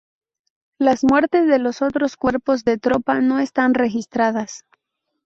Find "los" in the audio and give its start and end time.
1.59-1.83